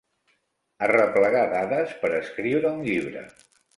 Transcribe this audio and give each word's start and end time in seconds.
Arreplegar 0.87 1.43
dades 1.51 1.93
per 2.05 2.11
escriure 2.21 2.73
un 2.79 2.85
llibre. 2.89 3.23